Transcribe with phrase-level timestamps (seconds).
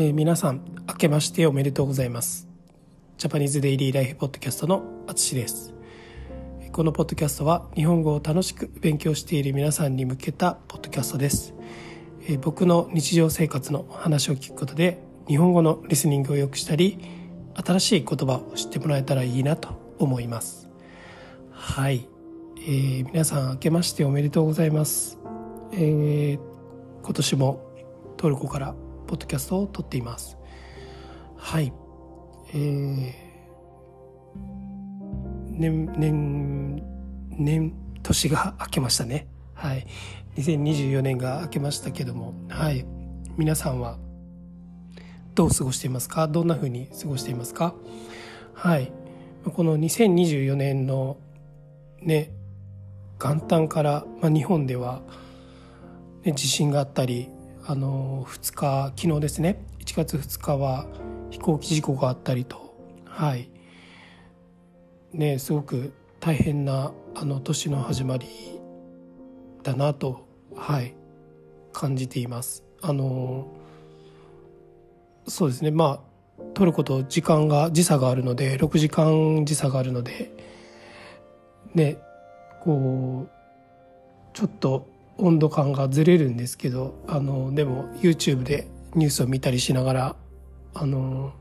[0.00, 2.46] えー、皆さん明けましておめでとうございます。
[3.16, 5.74] ジャパニーズデイリーライフポッドキャストのあつしです。
[6.70, 11.52] このポッドキャストは日本語を楽しく勉強している皆さんに向けたポッドキャストです、
[12.28, 16.98] えー、僕の日常生活の話を聞くことで日本語のリスニングを良くしたり
[17.56, 20.70] 新しい言葉を知ってもらえたらいいなと思います。
[21.50, 22.08] はい、
[22.58, 25.18] えー、皆さん明けましておめでとうございます、
[25.72, 26.40] えー、
[27.02, 27.72] 今年も
[28.16, 28.76] トルコから
[29.08, 30.38] ポッドキャストを撮っています。
[31.36, 31.72] はい。
[32.54, 33.12] えー、
[35.50, 36.82] 年年
[37.30, 39.86] 年年が明けましたねはい
[40.36, 42.86] 2024年が明けましたけどもはい
[43.36, 43.98] 皆さんは
[45.34, 47.74] どう過ごしていますかどんな風に過ごしていますか
[48.54, 48.90] はい
[49.44, 51.18] この2024年の
[52.00, 52.32] ね
[53.20, 55.02] 元旦から、まあ、日本では、
[56.24, 57.28] ね、地震があったり
[57.70, 59.60] あの2日昨日ですね。
[59.80, 60.86] 1月2日は
[61.30, 62.74] 飛行機事故があったりと。
[63.04, 63.50] はい。
[65.12, 68.26] ねすごく大変なあの年の始まり
[69.62, 70.94] だなとはい。
[71.74, 72.64] 感じています。
[72.80, 73.48] あの
[75.26, 75.70] そうですね。
[75.70, 76.00] ま
[76.38, 80.32] あ取ること時間が時差があるので6時間時差があるので
[81.74, 81.98] ね
[82.62, 83.30] こう
[84.32, 84.88] ちょっと
[85.18, 90.16] 温度感がずれるんですけどあのでも YouTube でニュースを見たりしながら
[90.74, 91.32] あの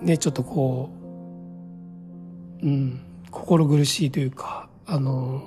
[0.00, 0.90] ねちょっとこ
[2.62, 5.42] ううん心苦しいというかあの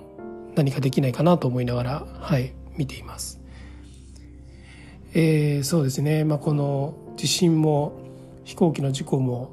[0.55, 3.39] 何かできないかなと思いながらはい見ています。
[5.13, 7.99] えー、そうですね、まあ、この地震も
[8.45, 9.51] 飛行機の事故も、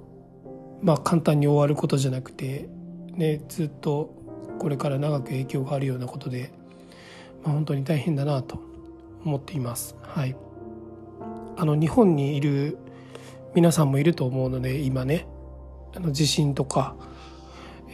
[0.83, 2.69] まあ、簡単に終わることじゃなくて、
[3.14, 4.14] ね、ずっと
[4.61, 6.52] これから長く影響があるようなことで
[7.44, 8.61] まあ、本当に大変だなと
[9.25, 9.97] 思っています。
[10.03, 10.36] はい、
[11.56, 12.79] あの日本にいる
[13.55, 15.27] 皆さんもいると思うので今ね。
[15.96, 16.95] あの地震とか、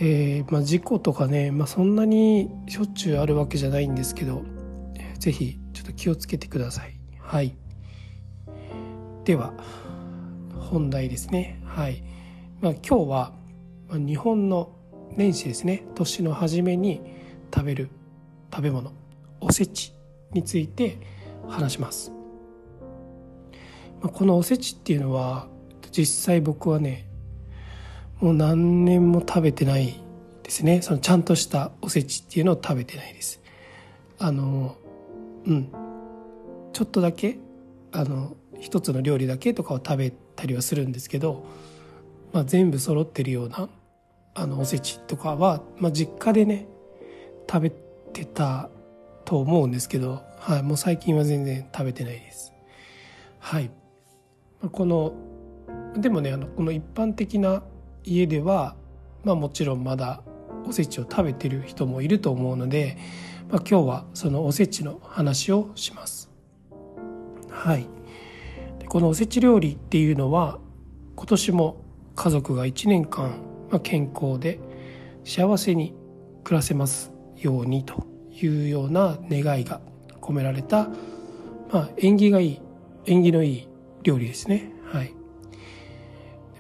[0.00, 4.42] えー、まあ、事故とかね、まあ、そんなにしょっちゅうあるわけじゃないんですけど
[5.20, 6.98] 是非ちょっと気をつけてください。
[7.20, 7.56] はい、
[9.24, 9.54] では
[10.58, 11.60] 本題ですね。
[11.64, 12.02] はい。
[12.60, 13.32] まあ、今日は
[13.90, 14.70] 日本の
[15.16, 15.84] 年始ですね。
[15.94, 17.00] 年の初めに
[17.54, 17.90] 食べる
[18.52, 18.92] 食べ物。
[19.44, 19.94] おせち
[20.32, 20.98] について
[21.48, 22.12] 話します。
[24.00, 25.46] まこのおせちっていうのは
[25.90, 27.06] 実際僕はね
[28.20, 30.00] もう何年も食べてない
[30.42, 30.82] ですね。
[30.82, 33.40] そのちゃんとしたおせちっていうのを食べてないです。
[34.18, 34.76] あの
[35.46, 35.68] うん。
[36.72, 37.38] ちょっとだけ
[37.92, 41.44] あの一つの料理だけとかを食べたりはするんですけど、
[42.32, 43.68] まあ、全部揃ってるような
[44.34, 46.66] あのおせちとかは、まあ、実家でね
[47.48, 48.70] 食べてた
[49.24, 52.52] と思うんですけど、はい、もう最近は全然食べてないです。
[53.38, 53.70] はい。
[54.72, 55.12] この、
[55.96, 57.62] でもね、あの、この一般的な
[58.04, 58.76] 家では、
[59.22, 60.22] まあもちろんまだ
[60.66, 62.98] おせちを食べてる人もいると思うので、
[63.50, 66.30] まあ、今日はそのおせちの話をします。
[67.50, 67.86] はい。
[68.78, 70.58] でこのおせち料理っていうのは、
[71.16, 73.30] 今年も家族が1年間、
[73.70, 74.58] まあ、健康で
[75.24, 75.94] 幸せに
[76.42, 79.80] 暮らせますようにというような願いが
[80.20, 80.88] 込められた、
[81.70, 82.60] まあ、縁起がいい
[83.06, 83.68] 縁起のいい
[84.02, 84.72] 料理ですね。
[84.84, 85.12] はい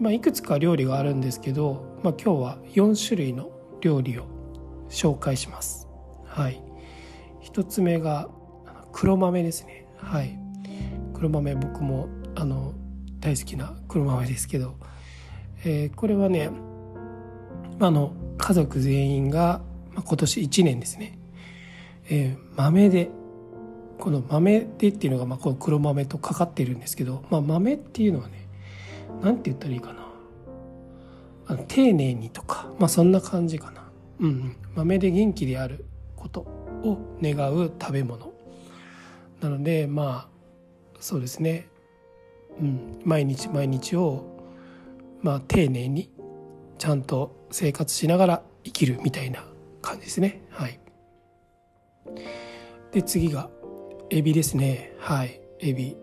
[0.00, 4.26] まあ、いくつか料理があるんですけど、まあ、今日は4種類の料理を
[4.88, 5.88] 紹介します。
[6.26, 6.60] はい、
[7.44, 8.28] 1つ目が
[8.92, 9.86] 黒豆ですね。
[9.98, 10.38] はい、
[11.14, 12.74] 黒豆僕もあの
[13.20, 14.76] 大好きな黒豆ですけど、
[15.64, 16.50] えー、これはね
[17.80, 19.62] あの家族全員が
[19.94, 21.18] まあ今年1年ですね
[22.08, 23.10] えー、豆で
[23.98, 28.48] この豆でっていうのがまあこの黒豆とかかってるんですけど、まあ、豆っていうのはね
[29.22, 30.04] 何て言ったらいいかな。
[31.46, 33.84] あの丁寧にとかまあそんな感じかな、
[34.20, 35.84] うん、豆で元気である
[36.16, 38.32] ことを願う食べ物。
[39.40, 41.68] なのでまあそうですね、
[42.60, 44.24] うん、毎日毎日を
[45.22, 46.10] まあ丁寧に
[46.78, 49.44] ちゃんと生活しながら生きるみたいな
[49.82, 50.42] 感じですね。
[50.50, 50.80] はい。
[52.94, 53.50] で次が
[54.08, 54.94] エビですね。
[55.00, 55.40] はい。
[55.58, 55.96] エビ。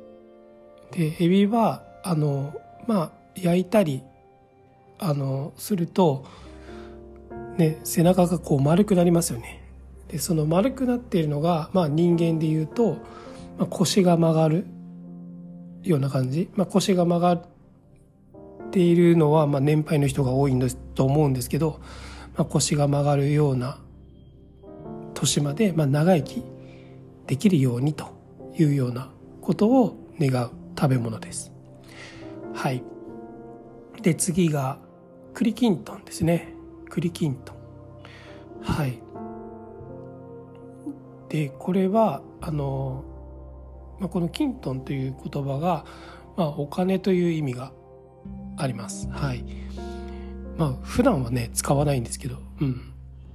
[0.92, 2.54] でエビはあの
[2.86, 4.04] まあ焼いたり
[5.00, 6.26] あのすると
[7.56, 9.64] ね背中がこう丸くなりますよね。
[10.10, 12.98] でその丸くなっているのが、まあ、人間でいうと、
[13.58, 14.66] まあ、腰が曲がる
[15.84, 17.48] ような感じ、まあ、腰が曲がっ
[18.72, 21.80] ているのは、まあ、年配の人が多いんですと思うんですけど、
[22.36, 23.80] まあ、腰が曲がるような
[25.14, 26.51] 年まで、まあ、長生き
[27.28, 28.08] できるようにと
[28.58, 31.52] いうようなことを願う食べ物です。
[32.54, 32.84] はい。
[34.02, 34.80] で次が
[35.34, 36.54] 栗きんとんですね。
[36.90, 37.56] 栗きんとん。
[38.62, 39.02] はい。
[41.30, 43.06] でこれはあの、
[44.00, 45.86] まあ、この「きんとん」という言葉が、
[46.36, 47.72] まあ、お金という意味が
[48.58, 49.08] あります。
[49.10, 49.44] はい。
[50.58, 52.94] まあ普段はね使わないんですけどうん。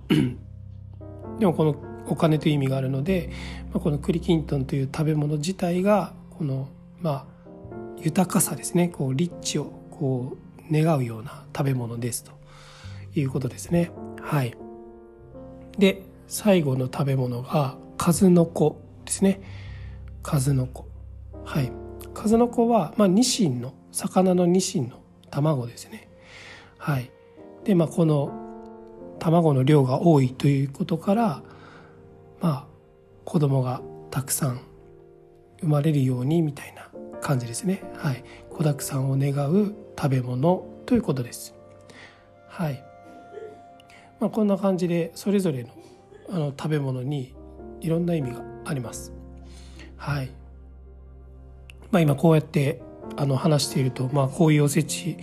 [1.38, 1.74] でもこの
[2.08, 3.30] お金という意味があるので、
[3.72, 6.68] まあ、この栗きんとんという食べ物自体がこの
[7.00, 7.26] まあ
[7.98, 8.88] 豊かさですね。
[8.88, 12.36] こうリッチをこう願うような食べ物ですと。
[13.20, 13.90] いうことですね。
[14.20, 14.54] はい。
[15.78, 19.40] で最後の食べ物が数の子ですね。
[20.22, 20.86] 数の子。
[21.44, 21.72] はい。
[22.14, 25.00] 数の子は、まあ、ニシンの魚のニシンの
[25.30, 26.08] 卵ですね。
[26.78, 27.10] はい。
[27.64, 28.32] でまあこの
[29.18, 31.42] 卵の量が多いということから
[32.40, 32.66] まあ
[33.24, 34.60] 子供がたくさん
[35.60, 36.88] 生まれるようにみたいな
[37.20, 37.82] 感じですね。
[37.96, 38.24] はい。
[38.50, 41.54] 子だくさんを願う食べ物ということです。
[42.48, 42.82] はい。
[44.20, 45.70] まあこんな感じでそれぞれの
[46.28, 47.34] あの食べ物に
[47.80, 49.12] いろんな意味があります。
[49.96, 50.30] はい。
[51.90, 52.80] まあ今こうやって
[53.16, 55.16] あの話しているとまあこういうおせち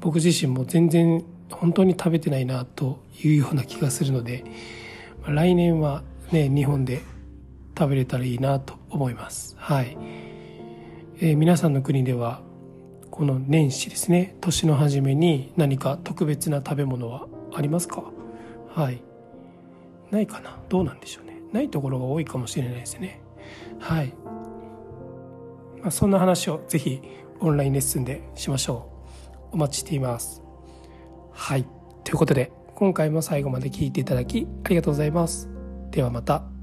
[0.00, 4.44] 僕自身も全然本当に食べてないなというような気がするので
[5.26, 7.02] 来年はね日本で
[7.78, 9.54] 食べれたらいいなと思います。
[9.58, 9.96] はい、
[11.20, 12.40] えー、皆さんの国では
[13.10, 18.04] この年始ですね年の初めに何か特別な食べ物はありますか？
[18.74, 19.02] はい。
[20.10, 20.58] ないかな？
[20.68, 21.40] どうなんでしょうね。
[21.52, 23.20] ないところが多いかもしれないですね。
[23.78, 24.12] はい、
[25.80, 27.00] まあ、そんな話をぜひ
[27.40, 28.90] オンラインレッスンでしましょ
[29.52, 29.54] う。
[29.54, 30.42] お待ちしています。
[31.32, 31.66] はい。
[32.04, 35.55] ということで今回も最後まで聞いていただきありがとうございます。
[35.96, 36.55] ではまた。